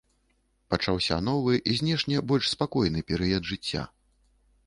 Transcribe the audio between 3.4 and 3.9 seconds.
жыцця.